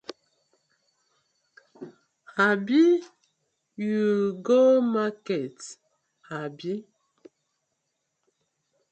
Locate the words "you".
3.83-4.03